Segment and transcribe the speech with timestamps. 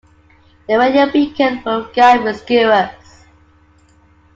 [0.67, 3.25] The radio beacon would guide rescuers.